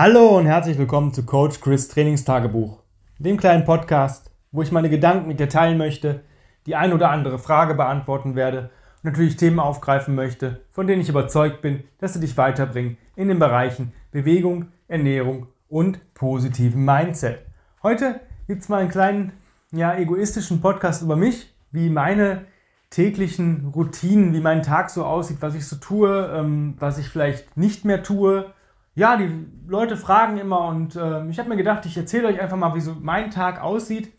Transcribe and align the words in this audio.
Hallo 0.00 0.38
und 0.38 0.46
herzlich 0.46 0.78
willkommen 0.78 1.12
zu 1.12 1.26
Coach 1.26 1.60
Chris 1.60 1.88
Trainingstagebuch, 1.88 2.84
dem 3.18 3.36
kleinen 3.36 3.64
Podcast, 3.64 4.30
wo 4.52 4.62
ich 4.62 4.70
meine 4.70 4.90
Gedanken 4.90 5.26
mit 5.26 5.40
dir 5.40 5.48
teilen 5.48 5.76
möchte, 5.76 6.20
die 6.66 6.76
ein 6.76 6.92
oder 6.92 7.10
andere 7.10 7.40
Frage 7.40 7.74
beantworten 7.74 8.36
werde 8.36 8.70
und 8.98 9.06
natürlich 9.06 9.34
Themen 9.34 9.58
aufgreifen 9.58 10.14
möchte, 10.14 10.60
von 10.70 10.86
denen 10.86 11.02
ich 11.02 11.08
überzeugt 11.08 11.62
bin, 11.62 11.82
dass 11.98 12.14
sie 12.14 12.20
dich 12.20 12.36
weiterbringen 12.36 12.96
in 13.16 13.26
den 13.26 13.40
Bereichen 13.40 13.92
Bewegung, 14.12 14.66
Ernährung 14.86 15.48
und 15.68 16.14
positiven 16.14 16.84
Mindset. 16.84 17.40
Heute 17.82 18.20
gibt 18.46 18.62
es 18.62 18.68
mal 18.68 18.82
einen 18.82 18.90
kleinen, 18.90 19.32
ja, 19.72 19.96
egoistischen 19.96 20.60
Podcast 20.60 21.02
über 21.02 21.16
mich, 21.16 21.52
wie 21.72 21.90
meine 21.90 22.44
täglichen 22.90 23.72
Routinen, 23.74 24.32
wie 24.32 24.40
mein 24.40 24.62
Tag 24.62 24.90
so 24.90 25.04
aussieht, 25.04 25.38
was 25.40 25.56
ich 25.56 25.66
so 25.66 25.74
tue, 25.74 26.32
ähm, 26.32 26.76
was 26.78 26.98
ich 26.98 27.08
vielleicht 27.08 27.56
nicht 27.56 27.84
mehr 27.84 28.04
tue. 28.04 28.54
Ja, 28.98 29.16
die 29.16 29.46
Leute 29.68 29.96
fragen 29.96 30.38
immer 30.38 30.62
und 30.62 30.96
äh, 30.96 31.24
ich 31.28 31.38
habe 31.38 31.48
mir 31.48 31.56
gedacht, 31.56 31.86
ich 31.86 31.96
erzähle 31.96 32.26
euch 32.26 32.40
einfach 32.40 32.56
mal, 32.56 32.74
wie 32.74 32.80
so 32.80 32.96
mein 33.00 33.30
Tag 33.30 33.62
aussieht 33.62 34.12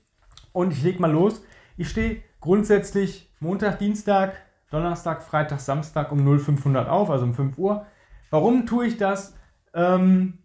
und 0.54 0.72
ich 0.72 0.82
lege 0.84 1.02
mal 1.02 1.12
los. 1.12 1.44
Ich 1.76 1.90
stehe 1.90 2.24
grundsätzlich 2.40 3.30
Montag, 3.42 3.80
Dienstag, 3.80 4.38
Donnerstag, 4.72 5.22
Freitag, 5.22 5.60
Samstag 5.60 6.14
um 6.14 6.24
0500 6.24 6.88
auf, 6.88 7.10
also 7.10 7.26
um 7.26 7.34
5 7.34 7.58
Uhr. 7.58 7.88
Warum 8.30 8.66
tue 8.66 8.88
ich 8.88 8.96
das? 8.96 9.36
Ähm, 9.74 10.38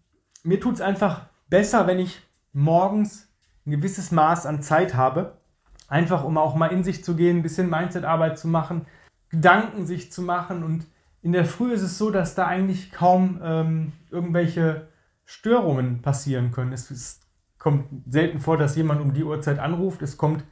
mir 0.43 0.59
tut 0.59 0.75
es 0.75 0.81
einfach 0.81 1.27
besser, 1.49 1.87
wenn 1.87 2.01
ich 2.01 2.21
morgens 2.53 3.33
ein 3.65 3.71
gewisses 3.71 4.11
Maß 4.11 4.47
an 4.47 4.63
Zeit 4.63 4.97
habe. 4.97 5.39
Einfach 5.87 6.25
um 6.25 6.39
auch 6.39 6.57
mal 6.57 6.73
in 6.73 6.83
sich 6.83 7.05
zu 7.05 7.15
gehen, 7.15 7.37
ein 7.37 7.43
bisschen 7.45 7.71
Mindset-Arbeit 7.71 8.37
zu 8.37 8.49
machen, 8.49 8.87
Gedanken 9.29 9.87
sich 9.87 10.11
zu 10.11 10.23
machen. 10.23 10.65
Und 10.65 10.87
in 11.25 11.33
der 11.33 11.47
Früh 11.47 11.73
ist 11.73 11.81
es 11.81 11.97
so, 11.97 12.11
dass 12.11 12.35
da 12.35 12.47
eigentlich 12.47 12.93
kaum 12.93 13.41
ähm, 13.43 13.93
irgendwelche 14.11 14.89
Störungen 15.25 16.03
passieren 16.03 16.51
können. 16.53 16.71
Es, 16.73 16.91
es 16.91 17.21
kommt 17.59 17.87
selten 18.07 18.41
vor, 18.41 18.59
dass 18.59 18.77
jemand 18.77 19.01
um 19.01 19.15
die 19.15 19.25
Uhrzeit 19.25 19.59
anruft. 19.59 20.03
Es 20.03 20.19
kommt 20.19 20.45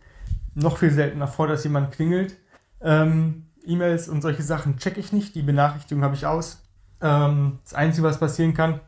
noch 0.54 0.78
viel 0.78 0.90
seltener 0.90 1.28
vor, 1.28 1.46
dass 1.46 1.64
jemand 1.64 1.92
klingelt. 1.92 2.38
Ähm, 2.80 3.48
E-Mails 3.66 4.08
und 4.08 4.22
solche 4.22 4.42
Sachen 4.42 4.78
checke 4.78 4.98
ich 4.98 5.12
nicht. 5.12 5.34
Die 5.34 5.42
Benachrichtigung 5.42 6.02
habe 6.02 6.14
ich 6.14 6.24
aus. 6.24 6.66
Ähm, 7.02 7.58
das 7.64 7.74
Einzige, 7.74 8.06
was 8.06 8.18
passieren 8.18 8.54
kann, 8.54 8.80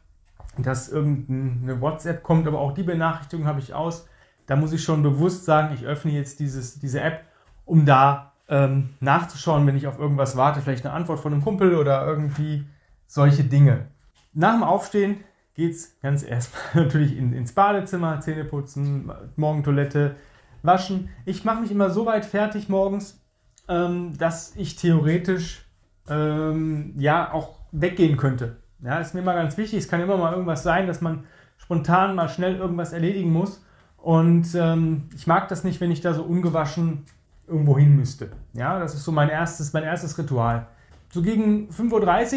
dass 0.57 0.89
irgendeine 0.89 1.83
WhatsApp 1.83 2.23
kommt, 2.23 2.49
aber 2.49 2.61
auch 2.61 2.73
die 2.73 2.83
Benachrichtigung 2.83 3.47
habe 3.47 3.61
ich 3.61 3.75
aus. 3.75 4.09
Da 4.47 4.57
muss 4.57 4.73
ich 4.73 4.83
schon 4.83 5.03
bewusst 5.03 5.45
sagen, 5.45 5.75
ich 5.75 5.85
öffne 5.85 6.13
jetzt 6.13 6.41
dieses, 6.41 6.79
diese 6.79 7.03
App, 7.03 7.27
um 7.67 7.85
da 7.85 8.33
ähm, 8.49 8.91
nachzuschauen, 9.01 9.67
wenn 9.67 9.77
ich 9.77 9.87
auf 9.87 9.99
irgendwas 9.99 10.37
warte, 10.37 10.61
vielleicht 10.61 10.85
eine 10.85 10.95
Antwort 10.95 11.21
von 11.21 11.33
einem 11.33 11.43
Kumpel 11.43 11.75
oder 11.75 12.07
irgendwie 12.07 12.65
solche 13.07 13.45
Dinge. 13.45 13.87
Nach 14.33 14.53
dem 14.53 14.63
Aufstehen 14.63 15.21
geht 15.55 15.73
es 15.73 15.99
ganz 16.01 16.23
erstmal 16.23 16.63
natürlich 16.85 17.17
in, 17.17 17.33
ins 17.33 17.53
Badezimmer, 17.53 18.21
Zähne 18.21 18.45
putzen, 18.45 19.11
Morgentoilette, 19.37 20.17
waschen. 20.63 21.11
Ich 21.25 21.45
mache 21.45 21.61
mich 21.61 21.71
immer 21.71 21.91
so 21.91 22.07
weit 22.07 22.25
fertig 22.25 22.69
morgens, 22.69 23.23
ähm, 23.69 24.17
dass 24.19 24.57
ich 24.57 24.77
theoretisch 24.77 25.67
ähm, 26.09 26.95
ja 26.99 27.33
auch 27.33 27.61
weggehen 27.73 28.17
könnte. 28.17 28.57
Ja, 28.83 28.99
ist 28.99 29.15
mir 29.15 29.21
immer 29.21 29.35
ganz 29.35 29.57
wichtig. 29.57 29.79
Es 29.81 29.89
kann 29.89 30.01
immer 30.01 30.17
mal 30.17 30.33
irgendwas 30.33 30.63
sein, 30.63 30.87
dass 30.87 31.01
man 31.01 31.25
spontan 31.57 32.15
mal 32.15 32.29
schnell 32.29 32.57
irgendwas 32.57 32.93
erledigen 32.93 33.33
muss. 33.33 33.65
Und 33.97 34.55
ähm, 34.55 35.09
ich 35.15 35.27
mag 35.27 35.49
das 35.49 35.65
nicht, 35.65 35.81
wenn 35.81 35.91
ich 35.91 36.03
da 36.03 36.13
so 36.13 36.25
ungewaschen 36.25 37.05
irgendwo 37.47 37.79
hin 37.79 37.97
müsste. 37.97 38.31
Ja, 38.53 38.79
das 38.79 38.95
ist 38.95 39.05
so 39.05 39.13
mein 39.13 39.29
erstes, 39.29 39.73
mein 39.73 39.85
erstes 39.85 40.17
Ritual. 40.19 40.67
So 41.11 41.23
gegen 41.23 41.69
5.30 41.71 42.35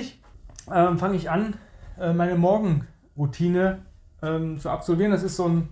Uhr 0.68 0.76
ähm, 0.76 0.98
fange 0.98 1.16
ich 1.16 1.30
an, 1.30 1.56
äh, 2.00 2.14
meine 2.14 2.36
Morgenroutine 2.36 3.80
ähm, 4.22 4.60
zu 4.60 4.70
absolvieren. 4.70 5.12
Das 5.12 5.24
ist 5.24 5.36
so 5.36 5.48
ein, 5.48 5.70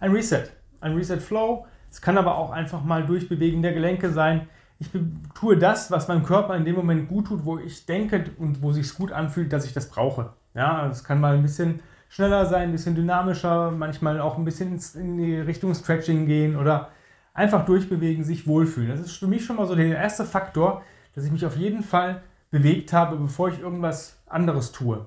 ein 0.00 0.12
Reset, 0.12 0.44
ein 0.80 0.94
Reset 0.94 1.20
Flow. 1.20 1.66
Es 1.90 2.00
kann 2.00 2.18
aber 2.18 2.36
auch 2.36 2.50
einfach 2.50 2.82
mal 2.84 3.06
Durchbewegen 3.06 3.62
der 3.62 3.72
Gelenke 3.72 4.10
sein 4.10 4.48
ich 4.80 4.90
tue 5.34 5.56
das, 5.56 5.90
was 5.90 6.08
meinem 6.08 6.22
Körper 6.22 6.54
in 6.56 6.64
dem 6.64 6.76
Moment 6.76 7.08
gut 7.08 7.26
tut, 7.26 7.44
wo 7.44 7.58
ich 7.58 7.86
denke 7.86 8.24
und 8.38 8.62
wo 8.62 8.72
sich 8.72 8.94
gut 8.94 9.10
anfühlt, 9.10 9.52
dass 9.52 9.64
ich 9.64 9.72
das 9.72 9.88
brauche. 9.88 10.32
Ja, 10.54 10.88
es 10.88 11.02
kann 11.02 11.20
mal 11.20 11.34
ein 11.34 11.42
bisschen 11.42 11.80
schneller 12.08 12.46
sein, 12.46 12.68
ein 12.68 12.72
bisschen 12.72 12.94
dynamischer, 12.94 13.70
manchmal 13.72 14.20
auch 14.20 14.38
ein 14.38 14.44
bisschen 14.44 14.80
in 14.94 15.18
die 15.18 15.36
Richtung 15.36 15.74
Stretching 15.74 16.26
gehen 16.26 16.56
oder 16.56 16.90
einfach 17.34 17.64
durchbewegen, 17.64 18.24
sich 18.24 18.46
wohlfühlen. 18.46 18.90
Das 18.90 19.00
ist 19.00 19.16
für 19.16 19.26
mich 19.26 19.44
schon 19.44 19.56
mal 19.56 19.66
so 19.66 19.74
der 19.74 19.96
erste 19.96 20.24
Faktor, 20.24 20.82
dass 21.14 21.24
ich 21.24 21.32
mich 21.32 21.46
auf 21.46 21.56
jeden 21.56 21.82
Fall 21.82 22.22
bewegt 22.50 22.92
habe, 22.92 23.16
bevor 23.16 23.48
ich 23.48 23.60
irgendwas 23.60 24.18
anderes 24.26 24.72
tue. 24.72 25.06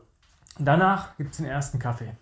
Danach 0.59 1.17
gibt 1.17 1.31
es 1.31 1.37
den 1.37 1.45
ersten 1.45 1.79
Kaffee. 1.79 2.13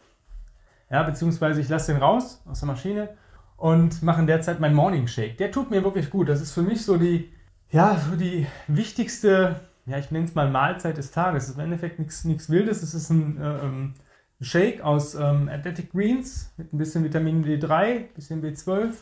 Ja, 0.90 1.04
beziehungsweise 1.04 1.62
ich 1.62 1.70
lasse 1.70 1.92
den 1.92 2.02
raus 2.02 2.42
aus 2.46 2.60
der 2.60 2.68
Maschine 2.68 3.10
und 3.58 4.02
mache 4.02 4.22
in 4.22 4.28
der 4.28 4.42
Zeit 4.42 4.60
meinen 4.60 4.76
Morning 4.76 5.08
Shake. 5.08 5.38
Der 5.38 5.52
tut 5.52 5.70
mir 5.70 5.84
wirklich 5.84 6.10
gut. 6.10 6.30
Das 6.30 6.42
ist 6.42 6.54
für 6.54 6.62
mich 6.62 6.84
so 6.84 6.98
die, 6.98 7.32
ja, 7.70 7.98
so 7.98 8.16
die 8.16 8.48
wichtigste, 8.68 9.60
ja, 9.86 9.98
ich 9.98 10.12
nenne 10.12 10.26
es 10.26 10.36
mal 10.36 10.50
Mahlzeit 10.50 10.98
des 10.98 11.12
Tages. 11.12 11.44
Es 11.44 11.50
ist 11.50 11.56
im 11.56 11.64
Endeffekt 11.64 12.00
nichts 12.00 12.50
Wildes. 12.50 12.82
Es 12.82 12.94
ist 12.94 13.10
ein 13.10 13.40
äh, 13.40 13.66
ähm, 13.66 13.94
Shake 14.42 14.82
aus 14.82 15.16
ähm, 15.16 15.50
Athletic 15.50 15.92
Greens 15.92 16.54
mit 16.58 16.74
ein 16.74 16.78
bisschen 16.78 17.04
Vitamin 17.04 17.44
D3, 17.44 17.74
ein 17.74 18.08
bisschen 18.16 18.42
B12 18.42 18.94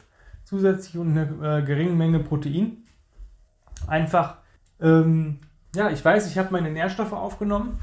zusätzlich 0.47 0.97
und 0.97 1.17
einer 1.17 1.57
äh, 1.57 1.61
geringen 1.63 1.97
Menge 1.97 2.19
Protein. 2.19 2.77
Einfach, 3.87 4.37
ähm, 4.79 5.39
ja, 5.75 5.89
ich 5.89 6.03
weiß, 6.03 6.29
ich 6.29 6.37
habe 6.37 6.51
meine 6.51 6.71
Nährstoffe 6.71 7.13
aufgenommen 7.13 7.79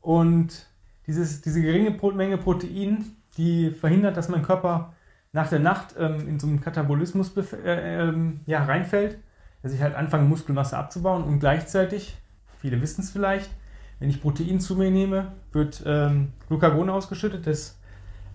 und 0.00 0.66
dieses, 1.06 1.40
diese 1.40 1.62
geringe 1.62 1.92
Pro 1.92 2.10
Menge 2.10 2.38
Protein, 2.38 3.04
die 3.36 3.70
verhindert, 3.70 4.16
dass 4.16 4.28
mein 4.28 4.42
Körper 4.42 4.92
nach 5.32 5.48
der 5.48 5.60
Nacht 5.60 5.94
ähm, 5.98 6.26
in 6.26 6.40
so 6.40 6.46
einen 6.46 6.60
Katabolismus 6.60 7.36
äh, 7.36 8.08
ähm, 8.08 8.40
ja, 8.46 8.64
reinfällt 8.64 9.18
dass 9.62 9.72
ich 9.72 9.82
halt 9.82 9.94
anfange, 9.94 10.24
Muskelmasse 10.24 10.76
abzubauen 10.76 11.24
und 11.24 11.40
gleichzeitig, 11.40 12.16
viele 12.60 12.80
wissen 12.80 13.02
es 13.02 13.10
vielleicht, 13.10 13.50
wenn 13.98 14.10
ich 14.10 14.22
Protein 14.22 14.60
zu 14.60 14.76
mir 14.76 14.90
nehme, 14.90 15.32
wird 15.52 15.82
ähm, 15.84 16.32
Glucagon 16.46 16.88
ausgeschüttet, 16.88 17.46
das 17.46 17.76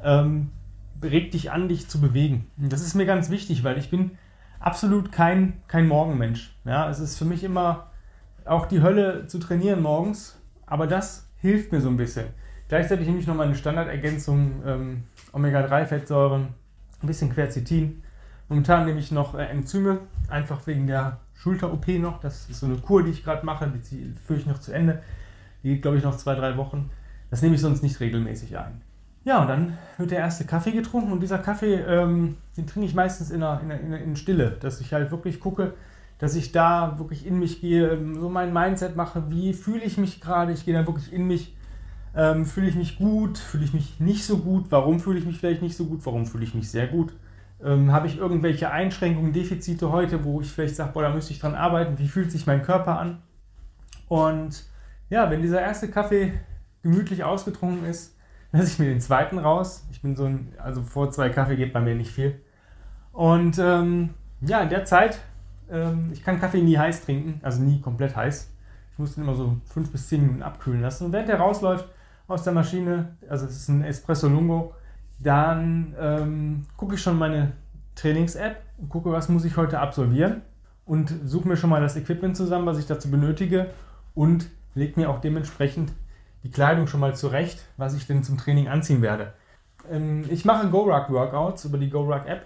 ähm, 0.04 0.52
regt 1.03 1.34
dich 1.34 1.52
an, 1.52 1.69
dich 1.69 1.88
zu 1.88 2.02
bewegen. 2.02 2.47
Das 2.58 2.81
ist 2.81 2.96
mir 2.96 3.06
ganz 3.06 3.30
wichtig, 3.30 3.64
weil 3.64 3.78
ich 3.78 3.90
bin 3.90 4.12
absolut 4.59 5.12
kein, 5.12 5.62
kein 5.68 5.88
Morgenmensch. 5.88 6.56
Ja, 6.66 6.90
es 6.90 7.00
ist 7.00 7.18
für 7.18 7.25
mich 7.25 7.44
immer 7.44 7.91
auch 8.46 8.66
die 8.66 8.81
Hölle 8.81 9.28
zu 9.28 9.40
trainieren 9.40 9.81
morgens, 9.81 10.40
aber 10.66 10.88
das 10.88 11.30
hilft 11.38 11.72
mir 11.72 11.81
so 11.81 11.90
ein 11.90 11.97
bisschen. 11.97 12.28
Gleichzeitig 12.68 13.06
nehme 13.08 13.19
ich 13.19 13.28
noch 13.28 13.36
meine 13.36 13.56
Standardergänzung 13.56 14.63
ähm, 14.66 15.03
Omega-3-Fettsäuren, 15.34 16.47
ein 17.02 17.08
bisschen 17.08 17.31
Quercetin. 17.31 18.02
Momentan 18.50 18.86
nehme 18.86 19.00
ich 19.00 19.12
noch 19.12 19.36
äh, 19.36 19.46
Enzyme, 19.46 20.00
einfach 20.30 20.66
wegen 20.68 20.88
der 20.88 21.19
Schulter-OP 21.34 21.88
noch. 22.00 22.19
Das 22.19 22.50
ist 22.50 22.59
so 22.59 22.66
eine 22.66 22.78
Kur, 22.78 23.03
die 23.03 23.12
ich 23.12 23.24
gerade 23.24 23.46
mache, 23.46 23.72
die 23.92 24.13
führe 24.25 24.40
ich 24.40 24.46
noch 24.46 24.59
zu 24.59 24.72
Ende. 24.72 25.02
Die 25.62 25.69
geht, 25.69 25.81
glaube 25.81 25.97
ich, 25.97 26.03
noch 26.03 26.18
zwei, 26.18 26.36
drei 26.36 26.58
Wochen. 26.58 26.90
Das 27.30 27.42
nehme 27.42 27.56
ich 27.56 27.62
sonst 27.62 27.84
nicht 27.84 28.00
regelmäßig 28.00 28.58
ein. 28.58 28.81
Ja, 29.26 29.42
und 29.42 29.48
dann 29.48 29.78
wird 29.98 30.12
der 30.12 30.20
erste 30.20 30.46
Kaffee 30.46 30.72
getrunken 30.72 31.12
und 31.12 31.22
dieser 31.22 31.38
Kaffee, 31.38 31.76
ähm, 31.76 32.38
den 32.58 32.68
trinke 32.68 32.88
ich 32.88 32.94
meistens 32.94 33.32
in, 33.32 33.42
einer, 33.42 33.62
in, 33.62 33.72
einer, 33.72 34.00
in 34.00 34.16
Stille, 34.18 34.58
dass 34.60 34.82
ich 34.82 34.94
halt 34.94 35.12
wirklich 35.12 35.40
gucke, 35.40 35.74
dass 36.18 36.36
ich 36.36 36.52
da 36.52 36.98
wirklich 36.98 37.26
in 37.26 37.40
mich 37.40 37.62
gehe, 37.62 37.90
ähm, 37.90 38.16
so 38.16 38.30
mein 38.30 38.52
Mindset 38.52 38.98
mache, 38.98 39.30
wie 39.30 39.54
fühle 39.54 39.84
ich 39.84 39.98
mich 39.98 40.20
gerade, 40.20 40.52
ich 40.52 40.66
gehe 40.66 40.74
da 40.74 40.86
wirklich 40.86 41.14
in 41.14 41.26
mich, 41.26 41.56
ähm, 42.16 42.46
fühle 42.46 42.68
ich 42.68 42.76
mich 42.76 42.98
gut, 42.98 43.38
fühle 43.38 43.64
ich 43.64 43.74
mich 43.74 44.00
nicht 44.02 44.26
so 44.26 44.40
gut, 44.40 44.66
warum 44.70 45.00
fühle 45.00 45.20
ich 45.20 45.26
mich 45.26 45.38
vielleicht 45.38 45.62
nicht 45.62 45.78
so 45.78 45.86
gut, 45.86 46.06
warum 46.06 46.26
fühle 46.26 46.44
ich 46.44 46.54
mich 46.54 46.70
sehr 46.70 46.88
gut. 46.88 47.14
Ähm, 47.64 47.94
Habe 47.94 48.08
ich 48.08 48.18
irgendwelche 48.18 48.72
Einschränkungen, 48.72 49.32
Defizite 49.32 49.92
heute, 49.92 50.26
wo 50.26 50.42
ich 50.42 50.52
vielleicht 50.52 50.76
sage, 50.76 50.92
boah, 50.94 51.04
da 51.04 51.10
müsste 51.10 51.32
ich 51.32 51.40
dran 51.40 51.56
arbeiten, 51.56 51.98
wie 51.98 52.10
fühlt 52.10 52.30
sich 52.30 52.46
mein 52.46 52.62
Körper 52.62 53.00
an? 53.00 53.22
Und 54.10 54.66
ja, 55.10 55.32
wenn 55.32 55.42
dieser 55.42 55.62
erste 55.62 55.88
Kaffee 55.88 56.34
gemütlich 56.82 57.24
ausgetrunken 57.24 57.86
ist, 57.86 58.12
lasse 58.53 58.68
ich 58.68 58.80
mir 58.80 58.86
den 58.86 59.02
zweiten 59.02 59.40
raus. 59.40 59.86
Ich 59.91 60.01
bin 60.01 60.16
so 60.16 60.25
ein, 60.25 60.54
also 60.57 60.81
vor 60.83 61.12
zwei 61.12 61.30
Kaffee 61.30 61.57
geht 61.57 61.74
bei 61.74 61.81
mir 61.81 61.95
nicht 61.95 62.12
viel. 62.12 62.39
Und 63.12 63.60
ähm, 63.60 64.12
ja, 64.42 64.62
in 64.62 64.69
der 64.69 64.86
Zeit, 64.86 65.19
ähm, 65.69 66.12
ich 66.13 66.24
kann 66.24 66.39
Kaffee 66.39 66.62
nie 66.62 66.78
heiß 66.78 67.04
trinken, 67.04 67.39
also 67.44 67.62
nie 67.62 67.81
komplett 67.81 68.16
heiß. 68.16 68.50
Ich 68.92 69.00
muss 69.00 69.16
den 69.16 69.24
immer 69.24 69.33
so 69.33 69.57
fünf 69.66 69.92
bis 69.92 70.07
zehn 70.07 70.22
Minuten 70.22 70.44
abkühlen 70.44 70.81
lassen. 70.81 71.06
Und 71.06 71.13
während 71.13 71.30
der 71.30 71.39
rausläuft 71.39 71.89
aus 72.28 72.44
der 72.44 72.54
Maschine, 72.54 73.18
also 73.28 73.45
es 73.45 73.57
ist 73.57 73.69
ein 73.69 73.83
Espresso 73.83 74.28
Lungo, 74.28 74.75
dann 75.19 75.95
ähm, 76.00 76.66
gucke 76.78 76.95
ich 76.95 77.01
schon 77.01 77.18
meine 77.18 77.54
Trainings-App 77.95 78.62
und 78.78 78.89
gucke, 78.89 79.12
was 79.12 79.30
muss 79.30 79.45
ich 79.45 79.57
heute 79.57 79.80
absolvieren 79.80 80.42
und 80.86 81.13
suche 81.25 81.48
mir 81.48 81.57
schon 81.57 81.69
mal 81.72 81.81
das 81.81 81.95
Equipment 81.95 82.38
zusammen, 82.38 82.68
was 82.68 82.78
ich 82.78 82.86
dazu 82.86 83.10
benötige 83.10 83.72
und 84.13 84.48
lege 84.75 85.00
mir 85.00 85.10
auch 85.10 85.22
dementsprechend 85.22 85.92
die 86.44 86.51
Kleidung 86.51 86.88
schon 86.88 87.00
mal 87.00 87.16
zurecht, 87.16 87.63
was 87.78 87.95
ich 87.95 88.06
denn 88.06 88.24
zum 88.24 88.38
Training 88.38 88.68
anziehen 88.68 89.01
werde. 89.01 89.34
Ähm, 89.90 90.25
ich 90.30 90.45
mache 90.45 90.69
GoRuck-Workouts 90.69 91.66
über 91.66 91.78
die 91.78 91.90
GoRuck-App 91.90 92.45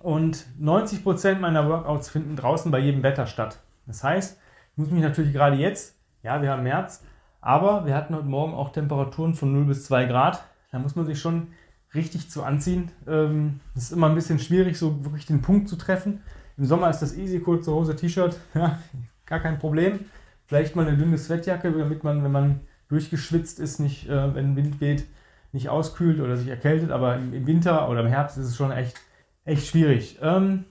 und 0.00 0.46
90% 0.60 1.38
meiner 1.38 1.68
Workouts 1.68 2.08
finden 2.08 2.36
draußen 2.36 2.70
bei 2.70 2.78
jedem 2.78 3.02
Wetter 3.02 3.26
statt. 3.26 3.58
Das 3.86 4.04
heißt, 4.04 4.38
ich 4.72 4.78
muss 4.78 4.90
mich 4.90 5.02
natürlich 5.02 5.32
gerade 5.32 5.56
jetzt, 5.56 5.96
ja, 6.22 6.40
wir 6.42 6.50
haben 6.50 6.62
März, 6.62 7.04
aber 7.40 7.86
wir 7.86 7.94
hatten 7.94 8.14
heute 8.14 8.26
Morgen 8.26 8.54
auch 8.54 8.72
Temperaturen 8.72 9.34
von 9.34 9.52
0 9.52 9.64
bis 9.64 9.84
2 9.86 10.06
Grad. 10.06 10.44
Da 10.70 10.78
muss 10.78 10.96
man 10.96 11.06
sich 11.06 11.20
schon 11.20 11.48
richtig 11.94 12.30
zu 12.30 12.42
anziehen. 12.42 12.90
Ähm, 13.06 13.60
es 13.74 13.84
ist 13.84 13.92
immer 13.92 14.08
ein 14.08 14.14
bisschen 14.14 14.38
schwierig, 14.38 14.78
so 14.78 15.04
wirklich 15.04 15.26
den 15.26 15.42
Punkt 15.42 15.68
zu 15.68 15.76
treffen. 15.76 16.22
Im 16.56 16.64
Sommer 16.64 16.88
ist 16.90 17.00
das 17.00 17.16
easy, 17.16 17.40
kurze 17.40 17.72
Hose, 17.72 17.96
T-Shirt, 17.96 18.38
ja, 18.54 18.78
gar 19.26 19.40
kein 19.40 19.58
Problem. 19.58 20.00
Vielleicht 20.46 20.76
mal 20.76 20.86
eine 20.86 20.96
dünne 20.96 21.18
Sweatjacke, 21.18 21.72
damit 21.72 22.04
man, 22.04 22.22
wenn 22.22 22.32
man 22.32 22.60
durchgeschwitzt 22.92 23.58
ist, 23.58 23.80
nicht, 23.80 24.08
äh, 24.08 24.34
wenn 24.34 24.54
Wind 24.54 24.80
weht, 24.80 25.06
nicht 25.52 25.68
auskühlt 25.68 26.20
oder 26.20 26.36
sich 26.36 26.48
erkältet. 26.48 26.90
Aber 26.90 27.16
im, 27.16 27.32
im, 27.32 27.46
Winter 27.46 27.88
oder 27.88 28.00
im 28.00 28.06
Herbst 28.06 28.36
ist 28.36 28.46
es 28.46 28.56
schon 28.56 28.70
echt, 28.70 29.00
echt 29.44 29.66
schwierig. 29.66 30.18
Ähm, 30.22 30.64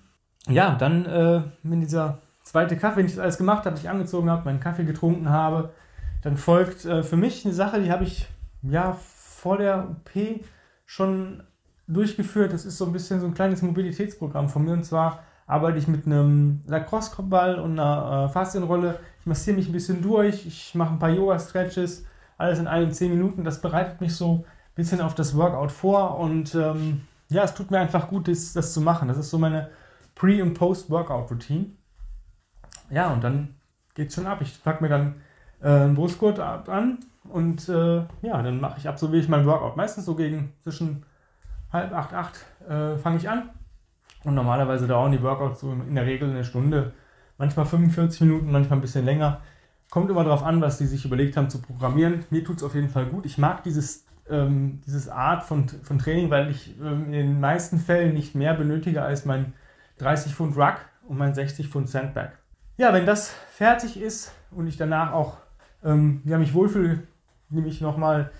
ja, 0.47 0.75
dann, 0.75 1.05
äh, 1.05 1.41
wenn 1.63 1.81
dieser 1.81 2.19
zweite 2.43 2.77
Kaffee, 2.77 2.97
wenn 2.97 3.05
ich 3.07 3.13
das 3.13 3.21
alles 3.21 3.37
gemacht 3.37 3.65
habe, 3.65 3.77
ich 3.77 3.89
angezogen 3.89 4.29
habe, 4.29 4.45
meinen 4.45 4.59
Kaffee 4.59 4.85
getrunken 4.85 5.29
habe, 5.29 5.71
dann 6.21 6.37
folgt 6.37 6.85
äh, 6.85 7.03
für 7.03 7.17
mich 7.17 7.43
eine 7.43 7.53
Sache, 7.53 7.81
die 7.81 7.91
habe 7.91 8.03
ich 8.03 8.27
ja 8.61 8.93
vor 8.93 9.57
der 9.57 9.89
OP 9.89 10.45
schon 10.85 11.43
durchgeführt. 11.87 12.53
Das 12.53 12.65
ist 12.65 12.77
so 12.77 12.85
ein 12.85 12.93
bisschen 12.93 13.19
so 13.19 13.25
ein 13.25 13.33
kleines 13.33 13.63
Mobilitätsprogramm 13.63 14.47
von 14.47 14.63
mir. 14.63 14.73
Und 14.73 14.85
zwar 14.85 15.23
arbeite 15.47 15.79
ich 15.79 15.87
mit 15.87 16.05
einem 16.05 16.61
Lacrosse-Kopfball 16.67 17.59
und 17.59 17.79
einer 17.79 18.27
äh, 18.27 18.33
Faszienrolle. 18.33 18.99
Ich 19.19 19.25
massiere 19.25 19.57
mich 19.57 19.67
ein 19.67 19.73
bisschen 19.73 20.01
durch, 20.01 20.45
ich 20.45 20.75
mache 20.75 20.93
ein 20.93 20.99
paar 20.99 21.09
Yoga-Stretches, 21.09 22.05
alles 22.41 22.59
in 22.59 22.67
ein, 22.67 22.91
zehn 22.91 23.11
Minuten. 23.11 23.43
Das 23.43 23.61
bereitet 23.61 24.01
mich 24.01 24.15
so 24.15 24.43
ein 24.45 24.45
bisschen 24.75 25.01
auf 25.01 25.15
das 25.15 25.35
Workout 25.37 25.71
vor 25.71 26.17
und 26.17 26.53
ähm, 26.55 27.01
ja, 27.29 27.43
es 27.43 27.53
tut 27.53 27.71
mir 27.71 27.79
einfach 27.79 28.09
gut, 28.09 28.27
das, 28.27 28.53
das 28.53 28.73
zu 28.73 28.81
machen. 28.81 29.07
Das 29.07 29.17
ist 29.17 29.29
so 29.29 29.37
meine 29.37 29.69
Pre- 30.15 30.43
und 30.43 30.53
Post-Workout-Routine. 30.53 31.67
Ja, 32.89 33.13
und 33.13 33.23
dann 33.23 33.55
geht 33.95 34.09
es 34.09 34.15
schon 34.15 34.27
ab. 34.27 34.39
Ich 34.41 34.61
packe 34.63 34.83
mir 34.83 34.89
dann 34.89 35.21
äh, 35.61 35.69
einen 35.69 35.95
Brustgurt 35.95 36.39
an 36.39 36.99
und 37.29 37.69
äh, 37.69 38.03
ja, 38.21 38.41
dann 38.41 38.59
mache 38.59 38.79
ich 38.79 38.89
absolviere 38.89 39.21
ich 39.21 39.29
mein 39.29 39.45
Workout. 39.45 39.77
Meistens 39.77 40.05
so 40.05 40.15
gegen 40.15 40.53
zwischen 40.61 41.05
halb 41.71 41.93
acht, 41.93 42.13
acht 42.13 42.45
äh, 42.67 42.97
fange 42.97 43.17
ich 43.17 43.29
an. 43.29 43.49
Und 44.23 44.35
normalerweise 44.35 44.87
dauern 44.87 45.11
die 45.11 45.21
Workouts 45.21 45.61
so 45.61 45.71
in 45.71 45.95
der 45.95 46.05
Regel 46.05 46.29
eine 46.29 46.43
Stunde, 46.43 46.93
manchmal 47.37 47.65
45 47.65 48.21
Minuten, 48.21 48.51
manchmal 48.51 48.77
ein 48.77 48.81
bisschen 48.81 49.05
länger. 49.05 49.41
Kommt 49.91 50.09
immer 50.09 50.23
darauf 50.23 50.43
an, 50.43 50.61
was 50.61 50.77
die 50.77 50.85
sich 50.85 51.03
überlegt 51.03 51.35
haben 51.35 51.49
zu 51.49 51.61
programmieren. 51.61 52.23
Mir 52.29 52.45
tut 52.45 52.57
es 52.57 52.63
auf 52.63 52.75
jeden 52.75 52.87
Fall 52.87 53.07
gut. 53.07 53.25
Ich 53.25 53.37
mag 53.37 53.61
dieses, 53.63 54.05
ähm, 54.29 54.81
dieses 54.85 55.09
Art 55.09 55.43
von, 55.43 55.67
von 55.67 55.99
Training, 55.99 56.29
weil 56.29 56.49
ich 56.49 56.79
ähm, 56.79 57.07
in 57.07 57.11
den 57.11 57.39
meisten 57.41 57.77
Fällen 57.77 58.13
nicht 58.13 58.33
mehr 58.33 58.53
benötige 58.53 59.01
als 59.01 59.25
mein 59.25 59.51
30 59.97 60.33
Pfund 60.33 60.55
Ruck 60.55 60.77
und 61.09 61.17
mein 61.17 61.33
60 61.33 61.67
Pfund 61.67 61.89
Sandbag. 61.89 62.29
Ja, 62.77 62.93
wenn 62.93 63.05
das 63.05 63.33
fertig 63.51 64.01
ist 64.01 64.31
und 64.51 64.67
ich 64.67 64.77
danach 64.77 65.11
auch 65.11 65.39
ähm, 65.83 66.21
ja, 66.23 66.37
mich 66.37 66.53
wohlfühle, 66.53 67.03
nehme 67.49 67.67
ich 67.67 67.81
nochmal 67.81 68.31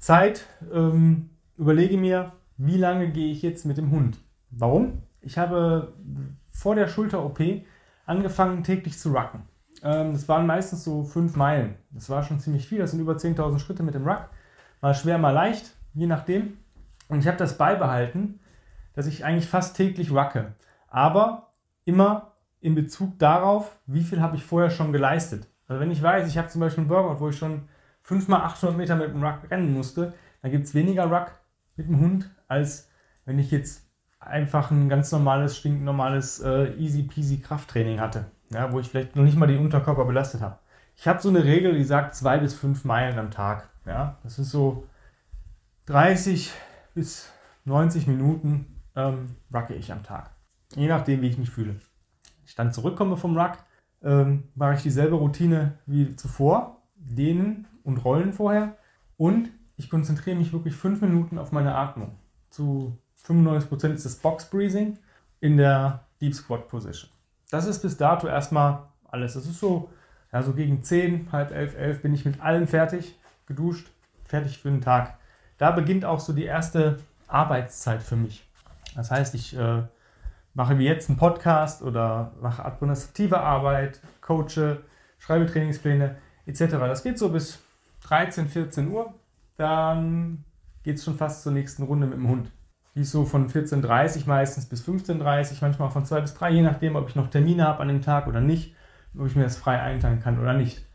Zeit, 0.00 0.46
ähm, 0.74 1.30
überlege 1.56 1.96
mir, 1.96 2.32
wie 2.56 2.76
lange 2.76 3.08
gehe 3.12 3.30
ich 3.30 3.42
jetzt 3.42 3.66
mit 3.66 3.78
dem 3.78 3.92
Hund. 3.92 4.18
Warum? 4.50 5.02
Ich 5.20 5.38
habe 5.38 5.92
vor 6.50 6.74
der 6.74 6.88
Schulter-OP 6.88 7.40
angefangen 8.04 8.64
täglich 8.64 8.98
zu 8.98 9.12
rucken. 9.12 9.42
Ähm, 9.82 10.12
das 10.12 10.28
waren 10.28 10.46
meistens 10.46 10.84
so 10.84 11.04
fünf 11.04 11.36
Meilen. 11.36 11.76
Das 11.90 12.08
war 12.10 12.22
schon 12.22 12.40
ziemlich 12.40 12.66
viel. 12.66 12.78
Das 12.78 12.92
sind 12.92 13.00
über 13.00 13.14
10.000 13.14 13.58
Schritte 13.58 13.82
mit 13.82 13.94
dem 13.94 14.06
Ruck. 14.06 14.28
Mal 14.80 14.94
schwer, 14.94 15.18
mal 15.18 15.30
leicht, 15.30 15.76
je 15.94 16.06
nachdem. 16.06 16.58
Und 17.08 17.20
ich 17.20 17.26
habe 17.26 17.36
das 17.36 17.58
beibehalten, 17.58 18.40
dass 18.94 19.06
ich 19.06 19.24
eigentlich 19.24 19.48
fast 19.48 19.76
täglich 19.76 20.10
rucke. 20.10 20.54
Aber 20.88 21.52
immer 21.84 22.32
in 22.60 22.74
Bezug 22.74 23.18
darauf, 23.18 23.76
wie 23.86 24.02
viel 24.02 24.20
habe 24.20 24.36
ich 24.36 24.44
vorher 24.44 24.70
schon 24.70 24.92
geleistet. 24.92 25.48
Also 25.66 25.80
wenn 25.80 25.90
ich 25.90 26.02
weiß, 26.02 26.28
ich 26.28 26.38
habe 26.38 26.48
zum 26.48 26.60
Beispiel 26.60 26.82
einen 26.82 26.90
Workout, 26.90 27.20
wo 27.20 27.28
ich 27.28 27.38
schon 27.38 27.62
5 28.02 28.28
mal 28.28 28.42
800 28.42 28.76
Meter 28.76 28.96
mit 28.96 29.08
dem 29.08 29.24
Ruck 29.24 29.50
rennen 29.50 29.72
musste, 29.72 30.12
dann 30.42 30.50
gibt 30.50 30.66
es 30.66 30.74
weniger 30.74 31.04
Ruck 31.04 31.32
mit 31.76 31.88
dem 31.88 31.98
Hund, 32.00 32.30
als 32.48 32.88
wenn 33.24 33.38
ich 33.38 33.50
jetzt 33.50 33.88
einfach 34.18 34.70
ein 34.70 34.88
ganz 34.88 35.10
normales, 35.12 35.56
stinknormales, 35.56 36.40
äh, 36.40 36.74
easy 36.74 37.02
peasy 37.02 37.38
Krafttraining 37.38 38.00
hatte, 38.00 38.26
ja, 38.52 38.72
wo 38.72 38.80
ich 38.80 38.88
vielleicht 38.88 39.16
noch 39.16 39.24
nicht 39.24 39.36
mal 39.36 39.46
den 39.46 39.60
Unterkörper 39.60 40.04
belastet 40.04 40.40
habe. 40.40 40.58
Ich 40.96 41.08
habe 41.08 41.20
so 41.20 41.28
eine 41.28 41.44
Regel, 41.44 41.74
die 41.74 41.84
sagt 41.84 42.14
zwei 42.14 42.38
bis 42.38 42.54
fünf 42.54 42.84
Meilen 42.84 43.18
am 43.18 43.30
Tag. 43.30 43.68
Ja, 43.86 44.18
das 44.22 44.38
ist 44.38 44.50
so 44.50 44.86
30 45.86 46.52
bis 46.94 47.30
90 47.64 48.06
Minuten 48.06 48.82
ähm, 48.94 49.36
rucke 49.52 49.74
ich 49.74 49.92
am 49.92 50.02
Tag. 50.02 50.30
Je 50.74 50.86
nachdem, 50.86 51.22
wie 51.22 51.28
ich 51.28 51.38
mich 51.38 51.50
fühle. 51.50 51.76
Ich 52.46 52.54
dann 52.54 52.72
zurückkomme 52.72 53.16
vom 53.16 53.36
Ruck, 53.36 53.58
ähm, 54.02 54.44
mache 54.54 54.74
ich 54.74 54.82
dieselbe 54.82 55.16
Routine 55.16 55.78
wie 55.86 56.14
zuvor, 56.16 56.82
dehnen 56.94 57.66
und 57.82 58.04
rollen 58.04 58.32
vorher 58.32 58.76
und 59.16 59.50
ich 59.76 59.90
konzentriere 59.90 60.36
mich 60.36 60.52
wirklich 60.52 60.74
fünf 60.74 61.00
Minuten 61.00 61.38
auf 61.38 61.52
meine 61.52 61.74
Atmung. 61.74 62.16
Zu 62.50 62.98
95% 63.26 63.92
ist 63.92 64.04
das 64.04 64.16
Box 64.16 64.48
Breathing 64.48 64.98
in 65.40 65.56
der 65.56 66.06
Deep 66.20 66.34
Squat 66.34 66.68
Position. 66.68 67.10
Das 67.52 67.66
ist 67.66 67.82
bis 67.82 67.98
dato 67.98 68.26
erstmal 68.26 68.84
alles. 69.10 69.34
Das 69.34 69.44
ist 69.44 69.60
so, 69.60 69.90
ja, 70.32 70.42
so 70.42 70.54
gegen 70.54 70.82
10, 70.82 71.28
halb 71.32 71.50
11, 71.50 71.76
11 71.76 72.00
bin 72.00 72.14
ich 72.14 72.24
mit 72.24 72.40
allem 72.40 72.66
fertig, 72.66 73.14
geduscht, 73.44 73.90
fertig 74.24 74.56
für 74.56 74.70
den 74.70 74.80
Tag. 74.80 75.18
Da 75.58 75.70
beginnt 75.70 76.06
auch 76.06 76.18
so 76.18 76.32
die 76.32 76.46
erste 76.46 76.98
Arbeitszeit 77.28 78.02
für 78.02 78.16
mich. 78.16 78.48
Das 78.96 79.10
heißt, 79.10 79.34
ich 79.34 79.54
äh, 79.54 79.82
mache 80.54 80.78
wie 80.78 80.86
jetzt 80.86 81.10
einen 81.10 81.18
Podcast 81.18 81.82
oder 81.82 82.32
mache 82.40 82.64
administrative 82.64 83.38
Arbeit, 83.38 84.00
coache, 84.22 84.78
schreibe 85.18 85.44
Trainingspläne 85.44 86.16
etc. 86.46 86.58
Das 86.70 87.02
geht 87.02 87.18
so 87.18 87.28
bis 87.28 87.58
13, 88.04 88.48
14 88.48 88.90
Uhr. 88.90 89.12
Dann 89.58 90.42
geht 90.84 90.96
es 90.96 91.04
schon 91.04 91.18
fast 91.18 91.42
zur 91.42 91.52
nächsten 91.52 91.82
Runde 91.82 92.06
mit 92.06 92.16
dem 92.16 92.28
Hund. 92.28 92.50
Die 92.94 93.00
ist 93.00 93.12
so 93.12 93.24
von 93.24 93.48
14.30 93.48 94.22
Uhr 94.22 94.28
meistens 94.28 94.66
bis 94.66 94.86
15.30 94.86 95.52
Uhr, 95.52 95.58
manchmal 95.62 95.90
von 95.90 96.04
2 96.04 96.20
bis 96.20 96.34
3, 96.34 96.50
je 96.50 96.62
nachdem, 96.62 96.96
ob 96.96 97.08
ich 97.08 97.16
noch 97.16 97.28
Termine 97.28 97.66
habe 97.66 97.80
an 97.80 97.88
dem 97.88 98.02
Tag 98.02 98.26
oder 98.26 98.40
nicht, 98.40 98.74
ob 99.18 99.26
ich 99.26 99.36
mir 99.36 99.44
das 99.44 99.56
frei 99.56 99.80
einteilen 99.80 100.20
kann 100.20 100.38
oder 100.38 100.52
nicht. 100.52 100.86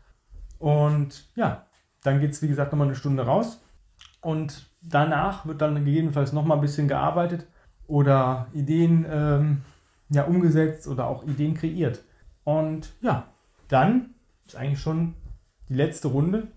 Und 0.58 1.28
ja, 1.34 1.66
dann 2.02 2.20
geht 2.20 2.32
es 2.32 2.42
wie 2.42 2.48
gesagt 2.48 2.72
nochmal 2.72 2.88
eine 2.88 2.96
Stunde 2.96 3.24
raus 3.24 3.60
und 4.20 4.70
danach 4.82 5.46
wird 5.46 5.60
dann 5.60 5.74
gegebenenfalls 5.84 6.32
nochmal 6.32 6.58
ein 6.58 6.62
bisschen 6.62 6.88
gearbeitet 6.88 7.46
oder 7.86 8.46
Ideen 8.52 9.06
ähm, 9.10 9.62
ja, 10.10 10.24
umgesetzt 10.24 10.86
oder 10.86 11.06
auch 11.06 11.24
Ideen 11.24 11.54
kreiert. 11.54 12.02
Und 12.44 12.92
ja, 13.00 13.26
dann 13.68 14.14
ist 14.46 14.56
eigentlich 14.56 14.80
schon 14.80 15.14
die 15.68 15.74
letzte 15.74 16.08
Runde, 16.08 16.48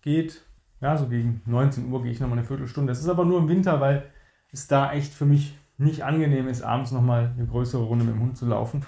geht, 0.00 0.42
ja, 0.80 0.96
so 0.96 1.06
gegen 1.06 1.42
19 1.46 1.90
Uhr 1.90 2.02
gehe 2.02 2.12
ich 2.12 2.20
nochmal 2.20 2.38
eine 2.38 2.46
Viertelstunde. 2.46 2.90
Das 2.90 3.00
ist 3.00 3.08
aber 3.08 3.24
nur 3.24 3.38
im 3.38 3.48
Winter, 3.48 3.80
weil 3.80 4.04
es 4.52 4.66
da 4.68 4.92
echt 4.92 5.12
für 5.12 5.26
mich 5.26 5.58
nicht 5.78 6.04
angenehm 6.04 6.48
ist, 6.48 6.62
abends 6.62 6.92
nochmal 6.92 7.32
eine 7.36 7.46
größere 7.46 7.82
Runde 7.82 8.04
mit 8.04 8.14
dem 8.14 8.20
Hund 8.20 8.36
zu 8.36 8.46
laufen, 8.46 8.84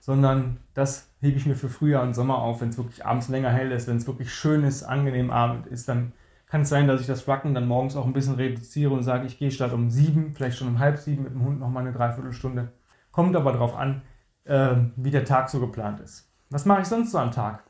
sondern 0.00 0.58
das 0.74 1.08
hebe 1.20 1.36
ich 1.36 1.46
mir 1.46 1.54
für 1.54 1.68
Frühjahr 1.68 2.02
und 2.02 2.14
Sommer 2.14 2.38
auf, 2.38 2.60
wenn 2.60 2.70
es 2.70 2.78
wirklich 2.78 3.06
abends 3.06 3.28
länger 3.28 3.50
hell 3.50 3.72
ist, 3.72 3.86
wenn 3.86 3.96
es 3.96 4.06
wirklich 4.06 4.32
schön 4.34 4.64
ist, 4.64 4.82
angenehm 4.82 5.30
Abend 5.30 5.66
ist, 5.66 5.88
dann 5.88 6.12
kann 6.46 6.62
es 6.62 6.68
sein, 6.68 6.88
dass 6.88 7.00
ich 7.00 7.06
das 7.06 7.28
Rucken 7.28 7.54
dann 7.54 7.68
morgens 7.68 7.94
auch 7.94 8.04
ein 8.04 8.12
bisschen 8.12 8.34
reduziere 8.34 8.92
und 8.92 9.04
sage, 9.04 9.26
ich 9.26 9.38
gehe 9.38 9.52
statt 9.52 9.72
um 9.72 9.88
sieben, 9.88 10.32
vielleicht 10.34 10.58
schon 10.58 10.66
um 10.66 10.78
halb 10.80 10.98
sieben 10.98 11.22
mit 11.22 11.32
dem 11.32 11.44
Hund 11.44 11.60
nochmal 11.60 11.84
eine 11.84 11.92
Dreiviertelstunde. 11.92 12.72
Kommt 13.12 13.36
aber 13.36 13.52
darauf 13.52 13.76
an, 13.76 14.02
äh, 14.44 14.74
wie 14.96 15.12
der 15.12 15.24
Tag 15.24 15.48
so 15.48 15.60
geplant 15.60 16.00
ist. 16.00 16.28
Was 16.50 16.64
mache 16.64 16.82
ich 16.82 16.88
sonst 16.88 17.12
so 17.12 17.18
am 17.18 17.30
Tag? 17.30 17.62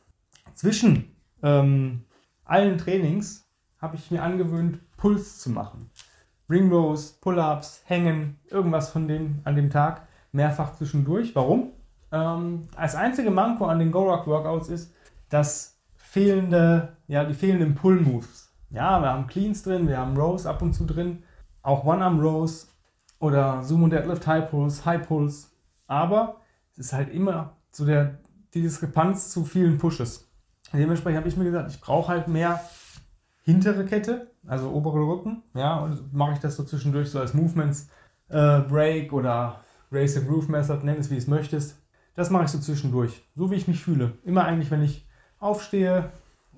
Zwischen 0.54 1.14
ähm, 1.42 2.04
allen 2.44 2.78
Trainings 2.78 3.46
habe 3.78 3.96
ich 3.96 4.10
mir 4.10 4.22
angewöhnt, 4.22 4.80
Puls 4.96 5.38
zu 5.38 5.50
machen. 5.50 5.90
Ring 6.50 6.70
Rows, 6.70 7.12
Pull-ups, 7.12 7.82
Hängen, 7.84 8.38
irgendwas 8.50 8.90
von 8.90 9.06
dem 9.06 9.40
an 9.44 9.54
dem 9.54 9.70
Tag, 9.70 10.02
mehrfach 10.32 10.74
zwischendurch. 10.74 11.34
Warum? 11.36 11.70
Ähm, 12.12 12.68
als 12.74 12.96
einzige 12.96 13.30
Manko 13.30 13.66
an 13.66 13.78
den 13.78 13.92
Go-Rock-Workouts 13.92 14.68
ist, 14.68 14.92
dass 15.28 15.78
fehlende, 15.94 16.96
ja, 17.06 17.24
die 17.24 17.34
fehlenden 17.34 17.76
Pull-Moves. 17.76 18.52
Ja, 18.70 19.00
wir 19.00 19.10
haben 19.10 19.28
Cleans 19.28 19.62
drin, 19.62 19.86
wir 19.86 19.98
haben 19.98 20.16
Rows 20.16 20.44
ab 20.44 20.60
und 20.60 20.72
zu 20.72 20.84
drin, 20.84 21.22
auch 21.62 21.84
One-Arm-Rows 21.84 22.68
oder 23.20 23.62
Sumo 23.62 23.86
Deadlift 23.86 24.26
High 24.26 24.50
Pulse, 24.50 24.84
High 24.84 25.06
Pulse. 25.06 25.48
Aber 25.86 26.40
es 26.72 26.78
ist 26.78 26.92
halt 26.92 27.12
immer 27.12 27.56
so 27.70 27.84
der, 27.86 28.18
die 28.54 28.62
Diskrepanz 28.62 29.30
zu 29.30 29.44
vielen 29.44 29.78
Pushes. 29.78 30.28
Dementsprechend 30.72 31.18
habe 31.18 31.28
ich 31.28 31.36
mir 31.36 31.44
gesagt, 31.44 31.70
ich 31.70 31.80
brauche 31.80 32.08
halt 32.08 32.28
mehr 32.28 32.60
hintere 33.50 33.84
Kette, 33.84 34.30
also 34.46 34.70
obere 34.70 35.00
Rücken. 35.00 35.42
Ja, 35.54 35.80
und 35.80 36.12
mache 36.12 36.32
ich 36.32 36.38
das 36.38 36.56
so 36.56 36.64
zwischendurch 36.64 37.10
so 37.10 37.20
als 37.20 37.34
Movements, 37.34 37.90
äh, 38.28 38.60
Break 38.60 39.12
oder 39.12 39.60
Race 39.92 40.14
the 40.14 40.24
Groove 40.24 40.48
Method, 40.48 40.84
nenn 40.84 40.98
es 40.98 41.10
wie 41.10 41.16
es 41.16 41.26
möchtest. 41.26 41.76
Das 42.14 42.30
mache 42.30 42.44
ich 42.44 42.50
so 42.50 42.58
zwischendurch, 42.58 43.22
so 43.36 43.50
wie 43.50 43.56
ich 43.56 43.68
mich 43.68 43.82
fühle. 43.82 44.12
Immer 44.24 44.44
eigentlich, 44.44 44.70
wenn 44.70 44.82
ich 44.82 45.06
aufstehe, 45.38 46.10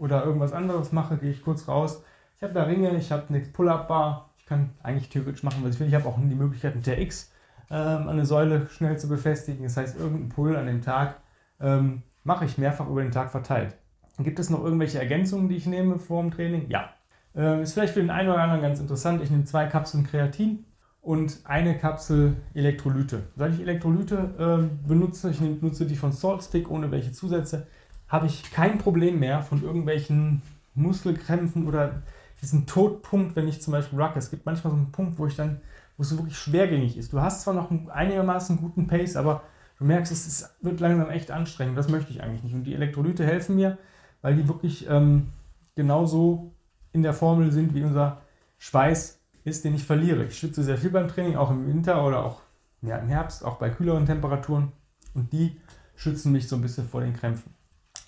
oder 0.02 0.24
irgendwas 0.24 0.52
anderes 0.52 0.92
mache, 0.92 1.16
gehe 1.16 1.30
ich 1.30 1.42
kurz 1.42 1.68
raus. 1.68 2.02
Ich 2.36 2.42
habe 2.42 2.52
da 2.52 2.64
Ringe, 2.64 2.96
ich 2.96 3.12
habe 3.12 3.24
eine 3.28 3.40
Pull-Up-Bar. 3.40 4.30
Ich 4.36 4.46
kann 4.46 4.70
eigentlich 4.82 5.08
theoretisch 5.08 5.44
machen, 5.44 5.62
was 5.62 5.74
ich 5.74 5.80
will. 5.80 5.86
Ich 5.86 5.94
habe 5.94 6.06
auch 6.06 6.18
die 6.18 6.34
Möglichkeit, 6.34 6.74
mit 6.74 6.86
der 6.86 7.00
X 7.00 7.32
ähm, 7.70 8.08
eine 8.08 8.26
Säule 8.26 8.68
schnell 8.68 8.98
zu 8.98 9.08
befestigen. 9.08 9.62
Das 9.62 9.76
heißt, 9.76 9.98
irgendein 9.98 10.28
Pull 10.28 10.56
an 10.56 10.66
dem 10.66 10.82
Tag 10.82 11.20
ähm, 11.60 12.02
mache 12.24 12.44
ich 12.44 12.58
mehrfach 12.58 12.88
über 12.88 13.02
den 13.02 13.12
Tag 13.12 13.30
verteilt. 13.30 13.76
Gibt 14.18 14.38
es 14.38 14.50
noch 14.50 14.62
irgendwelche 14.62 14.98
Ergänzungen, 14.98 15.48
die 15.48 15.56
ich 15.56 15.66
nehme 15.66 15.98
vor 15.98 16.22
dem 16.22 16.30
Training? 16.30 16.68
Ja. 16.68 16.90
Äh, 17.34 17.62
ist 17.62 17.72
vielleicht 17.72 17.94
für 17.94 18.00
den 18.00 18.10
einen 18.10 18.28
oder 18.28 18.42
anderen 18.42 18.62
ganz 18.62 18.78
interessant. 18.78 19.22
Ich 19.22 19.30
nehme 19.30 19.44
zwei 19.44 19.66
Kapseln 19.66 20.04
Kreatin 20.04 20.64
und 21.00 21.40
eine 21.44 21.76
Kapsel 21.78 22.36
Elektrolyte. 22.54 23.22
Seit 23.36 23.54
ich 23.54 23.60
Elektrolyte 23.60 24.68
äh, 24.68 24.88
benutze, 24.88 25.30
ich 25.30 25.40
nutze 25.40 25.86
die 25.86 25.96
von 25.96 26.12
Saltstick 26.12 26.70
ohne 26.70 26.90
welche 26.90 27.12
Zusätze, 27.12 27.66
habe 28.08 28.26
ich 28.26 28.50
kein 28.52 28.78
Problem 28.78 29.18
mehr 29.18 29.42
von 29.42 29.62
irgendwelchen 29.62 30.42
Muskelkrämpfen 30.74 31.66
oder 31.66 32.02
diesen 32.42 32.66
Todpunkt, 32.66 33.36
wenn 33.36 33.48
ich 33.48 33.62
zum 33.62 33.72
Beispiel 33.72 34.00
rucke. 34.00 34.18
Es 34.18 34.30
gibt 34.30 34.44
manchmal 34.44 34.72
so 34.72 34.76
einen 34.76 34.92
Punkt, 34.92 35.18
wo 35.18 35.26
ich 35.26 35.36
dann, 35.36 35.60
wo 35.96 36.02
es 36.02 36.16
wirklich 36.16 36.36
schwergängig 36.36 36.96
ist. 36.96 37.12
Du 37.12 37.20
hast 37.20 37.42
zwar 37.42 37.54
noch 37.54 37.70
einigermaßen 37.88 38.58
guten 38.58 38.86
Pace, 38.86 39.16
aber 39.16 39.42
du 39.78 39.84
merkst, 39.84 40.12
es 40.12 40.26
ist, 40.26 40.56
wird 40.60 40.80
langsam 40.80 41.08
echt 41.10 41.30
anstrengend. 41.30 41.78
Das 41.78 41.88
möchte 41.88 42.10
ich 42.10 42.22
eigentlich 42.22 42.42
nicht. 42.42 42.54
Und 42.54 42.64
die 42.64 42.74
Elektrolyte 42.74 43.24
helfen 43.24 43.56
mir, 43.56 43.78
weil 44.22 44.36
die 44.36 44.48
wirklich 44.48 44.88
ähm, 44.88 45.28
genauso 45.74 46.52
in 46.92 47.02
der 47.02 47.12
Formel 47.12 47.52
sind, 47.52 47.74
wie 47.74 47.82
unser 47.82 48.22
Schweiß 48.58 49.20
ist, 49.44 49.64
den 49.64 49.74
ich 49.74 49.84
verliere. 49.84 50.24
Ich 50.24 50.38
schwitze 50.38 50.62
sehr 50.62 50.78
viel 50.78 50.90
beim 50.90 51.08
Training, 51.08 51.36
auch 51.36 51.50
im 51.50 51.66
Winter 51.66 52.06
oder 52.06 52.24
auch 52.24 52.40
ja, 52.80 52.96
im 52.96 53.08
Herbst, 53.08 53.44
auch 53.44 53.56
bei 53.56 53.70
kühleren 53.70 54.06
Temperaturen. 54.06 54.72
Und 55.14 55.32
die 55.32 55.60
schützen 55.96 56.32
mich 56.32 56.48
so 56.48 56.56
ein 56.56 56.62
bisschen 56.62 56.88
vor 56.88 57.00
den 57.00 57.14
Krämpfen. 57.14 57.52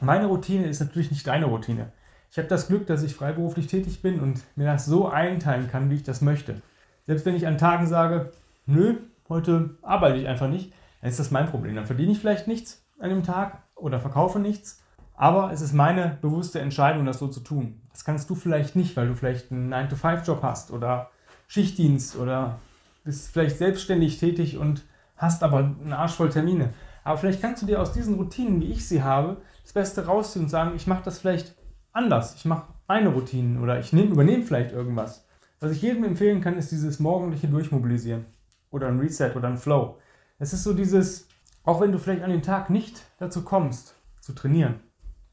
Meine 0.00 0.26
Routine 0.26 0.66
ist 0.66 0.80
natürlich 0.80 1.10
nicht 1.10 1.26
deine 1.26 1.46
Routine. 1.46 1.92
Ich 2.30 2.38
habe 2.38 2.48
das 2.48 2.66
Glück, 2.66 2.86
dass 2.86 3.02
ich 3.02 3.14
freiberuflich 3.14 3.68
tätig 3.68 4.02
bin 4.02 4.20
und 4.20 4.42
mir 4.56 4.66
das 4.66 4.86
so 4.86 5.08
einteilen 5.08 5.68
kann, 5.70 5.90
wie 5.90 5.96
ich 5.96 6.02
das 6.02 6.20
möchte. 6.20 6.60
Selbst 7.06 7.26
wenn 7.26 7.36
ich 7.36 7.46
an 7.46 7.58
Tagen 7.58 7.86
sage, 7.86 8.32
nö, 8.66 8.96
heute 9.28 9.76
arbeite 9.82 10.18
ich 10.18 10.26
einfach 10.26 10.48
nicht, 10.48 10.72
dann 11.00 11.10
ist 11.10 11.20
das 11.20 11.30
mein 11.30 11.48
Problem. 11.48 11.76
Dann 11.76 11.86
verdiene 11.86 12.12
ich 12.12 12.18
vielleicht 12.18 12.48
nichts 12.48 12.84
an 12.98 13.10
dem 13.10 13.22
Tag 13.22 13.62
oder 13.76 14.00
verkaufe 14.00 14.40
nichts 14.40 14.82
aber 15.16 15.52
es 15.52 15.60
ist 15.60 15.72
meine 15.72 16.18
bewusste 16.20 16.60
Entscheidung, 16.60 17.06
das 17.06 17.18
so 17.18 17.28
zu 17.28 17.40
tun. 17.40 17.80
Das 17.92 18.04
kannst 18.04 18.28
du 18.28 18.34
vielleicht 18.34 18.76
nicht, 18.76 18.96
weil 18.96 19.08
du 19.08 19.14
vielleicht 19.14 19.52
einen 19.52 19.72
9-to-5-Job 19.72 20.42
hast 20.42 20.70
oder 20.70 21.10
Schichtdienst 21.46 22.16
oder 22.16 22.58
bist 23.04 23.30
vielleicht 23.32 23.58
selbstständig 23.58 24.18
tätig 24.18 24.58
und 24.58 24.82
hast 25.16 25.42
aber 25.42 25.58
einen 25.58 25.92
Arsch 25.92 26.14
voll 26.14 26.30
Termine. 26.30 26.74
Aber 27.04 27.18
vielleicht 27.18 27.40
kannst 27.40 27.62
du 27.62 27.66
dir 27.66 27.80
aus 27.80 27.92
diesen 27.92 28.14
Routinen, 28.14 28.60
wie 28.60 28.72
ich 28.72 28.88
sie 28.88 29.02
habe, 29.02 29.36
das 29.62 29.72
Beste 29.72 30.06
rausziehen 30.06 30.46
und 30.46 30.50
sagen, 30.50 30.72
ich 30.74 30.86
mache 30.86 31.04
das 31.04 31.18
vielleicht 31.18 31.54
anders. 31.92 32.34
Ich 32.34 32.44
mache 32.44 32.66
meine 32.88 33.10
Routinen 33.10 33.62
oder 33.62 33.78
ich 33.78 33.92
nehm, 33.92 34.10
übernehme 34.10 34.42
vielleicht 34.42 34.72
irgendwas. 34.72 35.26
Was 35.60 35.72
ich 35.72 35.82
jedem 35.82 36.04
empfehlen 36.04 36.40
kann, 36.40 36.56
ist 36.56 36.72
dieses 36.72 36.98
morgendliche 36.98 37.48
Durchmobilisieren 37.48 38.26
oder 38.70 38.88
ein 38.88 38.98
Reset 38.98 39.32
oder 39.36 39.48
ein 39.48 39.58
Flow. 39.58 39.98
Es 40.38 40.52
ist 40.52 40.64
so 40.64 40.74
dieses, 40.74 41.28
auch 41.62 41.80
wenn 41.80 41.92
du 41.92 41.98
vielleicht 41.98 42.22
an 42.22 42.30
den 42.30 42.42
Tag 42.42 42.68
nicht 42.70 43.02
dazu 43.18 43.44
kommst, 43.44 43.94
zu 44.20 44.34
trainieren, 44.34 44.80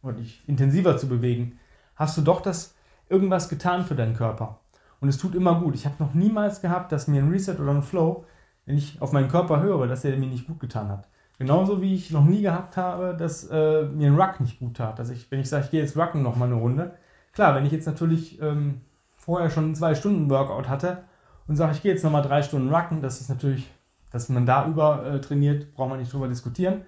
oder 0.03 0.13
dich 0.13 0.43
intensiver 0.47 0.97
zu 0.97 1.07
bewegen, 1.07 1.59
hast 1.95 2.17
du 2.17 2.21
doch 2.21 2.41
das 2.41 2.75
irgendwas 3.09 3.49
getan 3.49 3.85
für 3.85 3.95
deinen 3.95 4.15
Körper. 4.15 4.59
Und 4.99 5.09
es 5.09 5.17
tut 5.17 5.35
immer 5.35 5.59
gut. 5.59 5.75
Ich 5.75 5.85
habe 5.85 5.95
noch 5.99 6.13
niemals 6.13 6.61
gehabt, 6.61 6.91
dass 6.91 7.07
mir 7.07 7.21
ein 7.21 7.29
Reset 7.29 7.55
oder 7.59 7.71
ein 7.71 7.81
Flow, 7.81 8.25
wenn 8.65 8.77
ich 8.77 9.01
auf 9.01 9.11
meinen 9.11 9.27
Körper 9.27 9.61
höre, 9.61 9.87
dass 9.87 10.05
er 10.05 10.17
mir 10.17 10.27
nicht 10.27 10.47
gut 10.47 10.59
getan 10.59 10.89
hat. 10.89 11.07
Genauso 11.39 11.81
wie 11.81 11.95
ich 11.95 12.11
noch 12.11 12.23
nie 12.23 12.43
gehabt 12.43 12.77
habe, 12.77 13.15
dass 13.17 13.49
äh, 13.49 13.83
mir 13.85 14.11
ein 14.11 14.15
Ruck 14.15 14.39
nicht 14.39 14.59
gut 14.59 14.77
tat. 14.77 14.99
Dass 14.99 15.09
ich, 15.09 15.29
wenn 15.31 15.39
ich 15.39 15.49
sage, 15.49 15.65
ich 15.65 15.71
gehe 15.71 15.81
jetzt 15.81 15.97
Rucken 15.97 16.21
noch 16.21 16.35
mal 16.35 16.45
eine 16.45 16.53
Runde. 16.53 16.93
Klar, 17.33 17.55
wenn 17.55 17.65
ich 17.65 17.71
jetzt 17.71 17.87
natürlich 17.87 18.39
ähm, 18.41 18.81
vorher 19.15 19.49
schon 19.49 19.73
zwei 19.73 19.95
Stunden 19.95 20.29
Workout 20.29 20.69
hatte 20.69 21.03
und 21.47 21.55
sage, 21.55 21.71
ich 21.73 21.81
gehe 21.81 21.91
jetzt 21.91 22.03
noch 22.03 22.11
mal 22.11 22.21
drei 22.21 22.43
Stunden 22.43 22.73
Rucken, 22.73 23.01
das 23.01 23.21
ist 23.21 23.29
natürlich, 23.29 23.71
dass 24.11 24.29
man 24.29 24.45
da 24.45 24.67
über 24.67 25.03
äh, 25.03 25.19
trainiert, 25.19 25.73
braucht 25.73 25.89
man 25.89 25.99
nicht 25.99 26.13
drüber 26.13 26.27
diskutieren. 26.27 26.81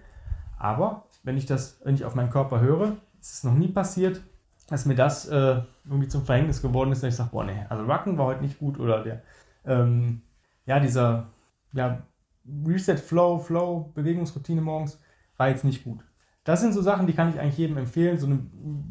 Aber 0.60 1.06
wenn 1.24 1.38
ich 1.38 1.46
das, 1.46 1.80
wenn 1.84 1.96
ich 1.96 2.06
auf 2.06 2.16
meinen 2.16 2.30
Körper 2.30 2.60
höre, 2.60 2.98
ist 3.20 3.34
es 3.34 3.44
noch 3.44 3.54
nie 3.54 3.70
passiert, 3.70 4.22
dass 4.68 4.86
mir 4.86 4.96
das 4.96 5.28
äh, 5.28 5.62
irgendwie 5.86 6.08
zum 6.08 6.26
Verhängnis 6.26 6.62
geworden 6.62 6.92
ist, 6.92 7.04
dass 7.04 7.14
ich 7.14 7.16
sage, 7.16 7.30
boah, 7.32 7.44
nee, 7.44 7.66
also 7.70 7.84
Rucken 7.84 8.18
war 8.18 8.28
heute 8.28 8.42
nicht 8.42 8.60
gut 8.60 8.80
oder 8.80 9.04
der, 9.04 9.22
ähm, 9.66 10.22
ja, 10.66 10.80
dieser, 10.80 11.28
ja, 11.74 12.04
Reset 12.66 12.98
Flow, 12.98 13.40
Flow, 13.40 13.92
Bewegungsroutine 13.94 14.62
morgens 14.62 15.00
war 15.38 15.50
jetzt 15.50 15.64
nicht 15.64 15.84
gut. 15.84 16.04
Das 16.44 16.60
sind 16.60 16.74
so 16.74 16.82
Sachen, 16.82 17.08
die 17.08 17.14
kann 17.14 17.30
ich 17.30 17.40
eigentlich 17.40 17.58
jedem 17.58 17.78
empfehlen, 17.78 18.18
so 18.18 18.26
eine 18.26 18.40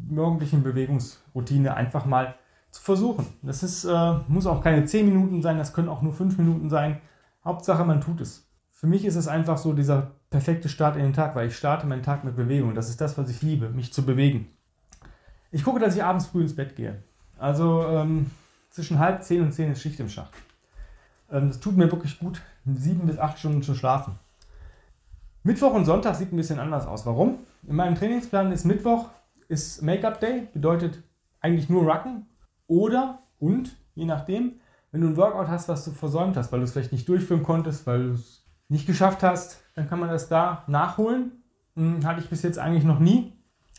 morgendliche 0.09 0.57
Bewegungsroutine 0.57 1.75
einfach 1.75 2.05
mal 2.05 2.35
zu 2.71 2.81
versuchen. 2.81 3.27
Das 3.43 3.61
ist, 3.61 3.85
äh, 3.85 4.13
muss 4.27 4.47
auch 4.47 4.63
keine 4.63 4.85
10 4.85 5.05
Minuten 5.05 5.41
sein, 5.43 5.59
das 5.59 5.73
können 5.73 5.89
auch 5.89 6.01
nur 6.01 6.13
5 6.13 6.37
Minuten 6.39 6.69
sein. 6.69 6.99
Hauptsache, 7.45 7.85
man 7.85 8.01
tut 8.01 8.21
es. 8.21 8.49
Für 8.83 8.89
mich 8.89 9.05
ist 9.05 9.15
es 9.15 9.29
einfach 9.29 9.57
so 9.57 9.71
dieser 9.71 10.11
perfekte 10.29 10.67
Start 10.67 10.97
in 10.97 11.03
den 11.03 11.13
Tag, 11.13 11.35
weil 11.35 11.47
ich 11.47 11.55
starte 11.55 11.87
meinen 11.87 12.03
Tag 12.03 12.25
mit 12.25 12.35
Bewegung. 12.35 12.75
Das 12.75 12.89
ist 12.89 12.99
das, 12.99 13.17
was 13.17 13.29
ich 13.29 13.41
liebe, 13.41 13.69
mich 13.69 13.93
zu 13.93 14.05
bewegen. 14.05 14.49
Ich 15.51 15.63
gucke, 15.63 15.79
dass 15.79 15.95
ich 15.95 16.03
abends 16.03 16.25
früh 16.25 16.41
ins 16.41 16.53
Bett 16.53 16.75
gehe. 16.75 17.01
Also 17.37 17.87
ähm, 17.87 18.29
zwischen 18.71 18.99
halb 18.99 19.23
zehn 19.23 19.41
und 19.41 19.53
zehn 19.53 19.71
ist 19.71 19.81
Schicht 19.81 20.01
im 20.01 20.09
Schacht. 20.09 20.33
Ähm, 21.31 21.47
das 21.47 21.61
tut 21.61 21.77
mir 21.77 21.89
wirklich 21.89 22.19
gut, 22.19 22.41
sieben 22.65 23.07
bis 23.07 23.17
acht 23.17 23.39
Stunden 23.39 23.63
zu 23.63 23.73
schlafen. 23.73 24.19
Mittwoch 25.43 25.73
und 25.73 25.85
Sonntag 25.85 26.15
sieht 26.15 26.33
ein 26.33 26.35
bisschen 26.35 26.59
anders 26.59 26.85
aus. 26.85 27.05
Warum? 27.05 27.37
In 27.65 27.77
meinem 27.77 27.95
Trainingsplan 27.95 28.51
ist 28.51 28.65
Mittwoch 28.65 29.11
ist 29.47 29.81
Make-up 29.81 30.19
Day, 30.19 30.49
bedeutet 30.51 31.01
eigentlich 31.39 31.69
nur 31.69 31.89
Rucken 31.89 32.25
oder 32.67 33.19
und, 33.39 33.77
je 33.95 34.03
nachdem, 34.03 34.55
wenn 34.91 34.99
du 34.99 35.07
ein 35.07 35.15
Workout 35.15 35.47
hast, 35.47 35.69
was 35.69 35.85
du 35.85 35.91
versäumt 35.91 36.35
hast, 36.35 36.51
weil 36.51 36.59
du 36.59 36.65
es 36.65 36.73
vielleicht 36.73 36.91
nicht 36.91 37.07
durchführen 37.07 37.43
konntest, 37.43 37.87
weil 37.87 38.07
du 38.07 38.13
es 38.15 38.42
nicht 38.69 38.87
geschafft 38.87 39.23
hast, 39.23 39.63
dann 39.75 39.89
kann 39.89 39.99
man 39.99 40.09
das 40.09 40.29
da 40.29 40.63
nachholen. 40.67 41.43
Hm, 41.75 42.05
hatte 42.05 42.21
ich 42.21 42.29
bis 42.29 42.43
jetzt 42.43 42.59
eigentlich 42.59 42.83
noch 42.83 42.99
nie. 42.99 43.33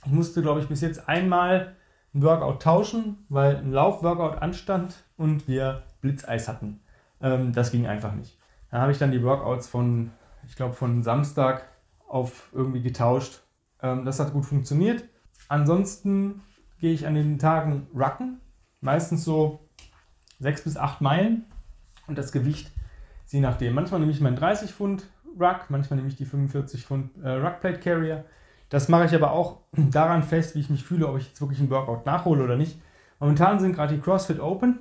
Ich 0.05 0.13
musste, 0.13 0.43
glaube 0.43 0.61
ich, 0.61 0.69
bis 0.69 0.81
jetzt 0.81 1.09
einmal 1.09 1.77
ein 2.15 2.23
Workout 2.23 2.63
tauschen, 2.63 3.25
weil 3.29 3.57
ein 3.57 3.73
Lauf-Workout 3.73 4.41
anstand 4.41 4.95
und 5.17 5.49
wir 5.49 5.83
Blitzeis 6.01 6.49
hatten. 6.49 6.81
Ähm, 7.21 7.53
das 7.53 7.71
ging 7.71 7.87
einfach 7.87 8.15
nicht. 8.15 8.39
Da 8.71 8.81
habe 8.81 8.93
ich 8.93 8.99
dann 8.99 9.13
die 9.13 9.23
Workouts 9.23 9.69
von, 9.69 10.11
ich 10.47 10.57
glaube, 10.57 10.75
von 10.75 11.03
Samstag 11.03 11.69
auf 12.09 12.51
irgendwie 12.53 12.83
getauscht. 12.83 13.41
Ähm, 13.83 14.05
das 14.05 14.21
hat 14.21 14.33
gut 14.33 14.45
funktioniert. 14.47 15.05
Ansonsten 15.49 16.43
gehe 16.79 16.93
ich 16.93 17.07
an 17.07 17.15
den 17.15 17.39
Tagen 17.39 17.87
rucken, 17.95 18.41
meistens 18.81 19.25
so 19.25 19.61
sechs 20.39 20.63
bis 20.63 20.77
acht 20.77 21.01
Meilen 21.01 21.45
und 22.07 22.19
das 22.19 22.33
Gewicht, 22.33 22.71
je 23.33 23.41
nachdem. 23.41 23.75
Manchmal 23.75 24.01
nehme 24.01 24.13
ich 24.13 24.21
meinen 24.21 24.37
30 24.37 24.73
Pfund 24.73 25.07
Ruck, 25.39 25.67
manchmal 25.69 25.97
nehme 25.97 26.09
ich 26.09 26.17
die 26.17 26.25
45 26.25 26.87
Pfund 26.87 27.11
äh, 27.23 27.31
Ruckplate 27.31 27.81
Carrier. 27.81 28.25
Das 28.69 28.89
mache 28.89 29.07
ich 29.07 29.15
aber 29.15 29.33
auch 29.33 29.61
daran 29.73 30.23
fest, 30.23 30.55
wie 30.55 30.61
ich 30.61 30.71
mich 30.71 30.85
fühle, 30.85 31.09
ob 31.09 31.19
ich 31.19 31.29
jetzt 31.29 31.41
wirklich 31.41 31.61
einen 31.61 31.71
Workout 31.71 32.07
nachhole 32.07 32.45
oder 32.45 32.57
nicht. 32.57 32.81
Momentan 33.21 33.61
sind 33.61 33.75
gerade 33.75 33.95
die 33.95 34.01
CrossFit 34.01 34.41
Open 34.41 34.81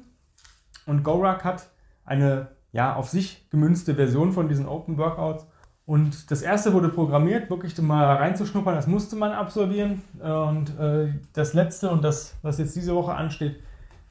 und 0.86 1.04
GoRuck 1.04 1.44
hat 1.44 1.70
eine 2.06 2.50
ja, 2.72 2.96
auf 2.96 3.08
sich 3.08 3.48
gemünzte 3.50 3.96
Version 3.96 4.32
von 4.32 4.50
diesen 4.50 4.68
Open 4.68 4.98
Workouts. 4.98 5.48
Und 5.86 6.32
das 6.32 6.42
erste 6.42 6.74
wurde 6.74 6.90
programmiert, 6.90 7.50
wirklich 7.50 7.80
mal 7.82 8.16
reinzuschnuppern, 8.16 8.74
das 8.74 8.88
musste 8.88 9.16
man 9.16 9.32
absolvieren. 9.32 10.02
Und 10.20 10.78
äh, 10.80 11.14
das 11.34 11.54
letzte 11.54 11.92
und 11.92 12.04
das, 12.04 12.36
was 12.42 12.58
jetzt 12.58 12.76
diese 12.76 12.96
Woche 12.96 13.14
ansteht, 13.14 13.62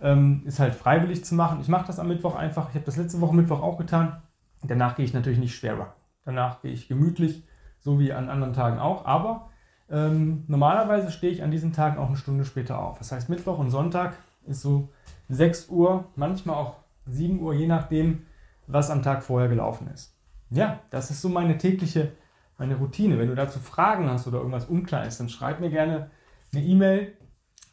ähm, 0.02 0.42
ist 0.44 0.59
halt 0.59 0.75
freiwillig 0.75 1.25
zu 1.25 1.35
machen. 1.35 1.61
Ich 1.61 1.68
mache 1.68 1.87
das 1.87 1.99
am 1.99 2.09
Mittwoch 2.09 2.35
einfach. 2.35 2.68
Ich 2.68 2.75
habe 2.75 2.85
das 2.85 2.97
letzte 2.97 3.21
Woche 3.21 3.35
Mittwoch 3.35 3.62
auch 3.62 3.78
getan. 3.78 4.21
Danach 4.62 4.97
gehe 4.97 5.04
ich 5.04 5.14
natürlich 5.14 5.38
nicht 5.38 5.54
schwer 5.54 5.75
rocken. 5.75 5.92
Danach 6.25 6.61
gehe 6.61 6.73
ich 6.73 6.88
gemütlich, 6.88 7.44
so 7.78 7.99
wie 7.99 8.12
an 8.12 8.28
anderen 8.28 8.52
Tagen 8.52 8.78
auch. 8.78 9.06
Aber 9.06 9.49
ähm, 9.90 10.44
normalerweise 10.49 11.11
stehe 11.11 11.32
ich 11.32 11.42
an 11.42 11.50
diesen 11.50 11.73
Tagen 11.73 11.99
auch 11.99 12.09
eine 12.09 12.16
Stunde 12.16 12.44
später 12.44 12.78
auf. 12.78 12.99
Das 12.99 13.12
heißt, 13.12 13.28
Mittwoch 13.28 13.59
und 13.59 13.71
Sonntag 13.71 14.14
ist 14.44 14.62
so 14.62 14.88
6 15.28 15.68
Uhr, 15.68 16.04
manchmal 16.16 16.56
auch 16.56 16.76
7 17.06 17.40
Uhr, 17.40 17.54
je 17.54 17.66
nachdem, 17.66 18.26
was 18.66 18.90
am 18.90 19.02
Tag 19.02 19.23
vorher 19.23 19.49
gelaufen 19.49 19.88
ist. 19.92 20.16
Ja, 20.50 20.80
das 20.90 21.11
ist 21.11 21.23
so 21.23 21.28
meine 21.28 21.59
tägliche, 21.59 22.12
meine 22.59 22.76
Routine. 22.76 23.18
Wenn 23.18 23.28
du 23.28 23.35
dazu 23.35 23.59
Fragen 23.59 24.11
hast 24.11 24.26
oder 24.26 24.38
irgendwas 24.38 24.66
unklar 24.66 25.06
ist, 25.06 25.18
dann 25.18 25.28
schreib 25.28 25.61
mir 25.61 25.71
gerne 25.71 26.11
eine 26.52 26.62
E-Mail 26.62 27.12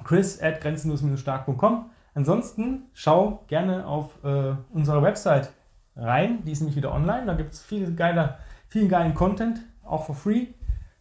chris 0.03 0.41
at 0.41 0.61
grenzenlos-stark.com. 0.61 1.89
Ansonsten 2.13 2.83
schau 2.93 3.43
gerne 3.47 3.85
auf 3.85 4.23
äh, 4.23 4.53
unsere 4.71 5.01
Website 5.01 5.51
rein. 5.95 6.43
Die 6.45 6.51
ist 6.51 6.61
nämlich 6.61 6.75
wieder 6.75 6.93
online. 6.93 7.25
Da 7.25 7.33
gibt 7.33 7.53
es 7.53 7.61
viel 7.61 7.93
geiler, 7.95 8.39
vielen 8.67 8.89
geilen 8.89 9.13
Content, 9.13 9.59
auch 9.83 10.05
for 10.05 10.15
free. 10.15 10.47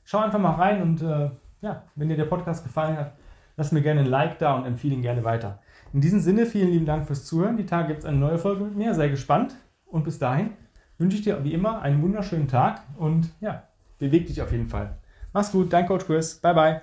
Schau 0.05 0.19
einfach 0.19 0.39
mal 0.39 0.55
rein 0.55 0.83
und 0.83 1.03
äh, 1.03 1.31
ja, 1.61 1.83
wenn 1.95 2.09
dir 2.09 2.17
der 2.17 2.25
Podcast 2.25 2.65
gefallen 2.65 2.97
hat, 2.97 3.13
lass 3.57 3.73
mir 3.73 3.83
gerne 3.83 4.01
ein 4.01 4.07
Like 4.07 4.39
da 4.39 4.57
und 4.57 4.65
empfehle 4.65 4.95
ihn 4.95 5.03
gerne 5.03 5.25
weiter. 5.25 5.61
In 5.93 6.01
diesem 6.01 6.21
Sinne, 6.21 6.47
vielen 6.47 6.71
lieben 6.71 6.87
Dank 6.87 7.07
fürs 7.07 7.25
Zuhören. 7.25 7.57
Die 7.57 7.67
Tage 7.67 7.89
gibt 7.89 8.01
es 8.01 8.05
eine 8.05 8.19
neue 8.19 8.39
Folge 8.39 8.65
mit 8.65 8.77
mir. 8.77 8.95
Sei 8.95 9.09
gespannt. 9.09 9.55
Und 9.87 10.05
bis 10.05 10.19
dahin 10.19 10.51
wünsche 10.99 11.17
ich 11.17 11.23
dir 11.23 11.43
wie 11.45 11.55
immer 11.55 11.81
einen 11.81 12.03
wunderschönen 12.03 12.49
Tag 12.49 12.83
und 12.99 13.31
ja, 13.41 13.63
beweg 13.99 14.27
dich 14.27 14.43
auf 14.43 14.53
jeden 14.53 14.69
Fall. 14.69 14.99
Mach's 15.33 15.53
gut, 15.53 15.73
dein 15.73 15.87
Coach 15.87 16.05
Chris. 16.05 16.39
Bye, 16.41 16.55
bye. 16.55 16.81